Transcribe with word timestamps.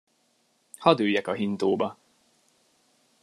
Hadd 0.77 0.99
üljek 1.01 1.27
a 1.27 1.33
hintóba! 1.33 1.97